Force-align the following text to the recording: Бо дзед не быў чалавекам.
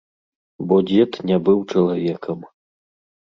Бо 0.69 0.75
дзед 0.91 1.11
не 1.31 1.37
быў 1.49 1.59
чалавекам. 1.75 2.39